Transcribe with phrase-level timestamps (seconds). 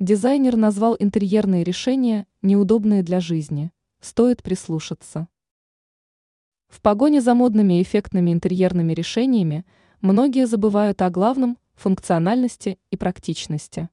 [0.00, 3.72] Дизайнер назвал интерьерные решения неудобные для жизни.
[4.00, 5.26] Стоит прислушаться.
[6.68, 9.66] В погоне за модными и эффектными интерьерными решениями
[10.00, 13.88] многие забывают о главном– функциональности и практичности.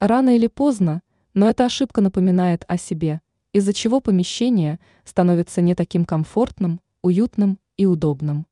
[0.00, 1.00] Рано или поздно,
[1.32, 3.20] но эта ошибка напоминает о себе,
[3.52, 8.48] из-за чего помещение становится не таким комфортным, уютным и удобным.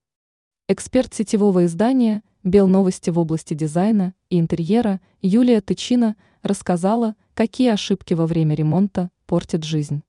[0.68, 8.26] Эксперт сетевого издания «Белновости» в области дизайна и интерьера Юлия Тычина рассказала, какие ошибки во
[8.26, 10.02] время ремонта портят жизнь.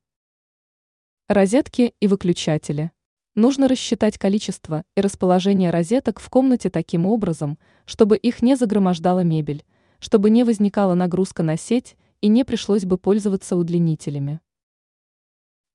[1.28, 2.92] Розетки и выключатели.
[3.34, 9.62] Нужно рассчитать количество и расположение розеток в комнате таким образом, чтобы их не загромождала мебель,
[9.98, 14.40] чтобы не возникала нагрузка на сеть и не пришлось бы пользоваться удлинителями.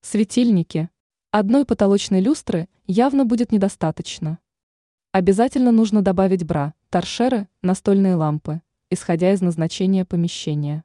[0.02, 0.90] Светильники.
[1.30, 4.40] Одной потолочной люстры явно будет недостаточно.
[5.18, 10.84] Обязательно нужно добавить бра, торшеры, настольные лампы, исходя из назначения помещения.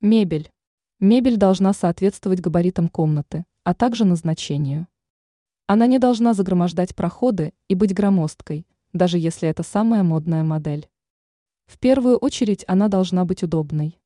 [0.00, 0.50] Мебель.
[0.98, 4.88] Мебель должна соответствовать габаритам комнаты, а также назначению.
[5.66, 10.88] Она не должна загромождать проходы и быть громоздкой, даже если это самая модная модель.
[11.66, 14.00] В первую очередь она должна быть удобной.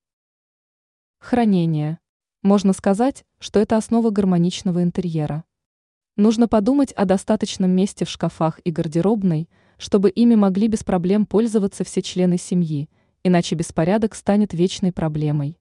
[1.20, 2.00] Хранение.
[2.42, 5.44] Можно сказать, что это основа гармоничного интерьера.
[6.20, 11.82] Нужно подумать о достаточном месте в шкафах и гардеробной, чтобы ими могли без проблем пользоваться
[11.82, 12.90] все члены семьи,
[13.24, 15.56] иначе беспорядок станет вечной проблемой.